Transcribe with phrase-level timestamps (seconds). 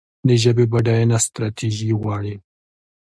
[0.27, 2.35] د ژبې بډاینه ستراتیژي غواړي.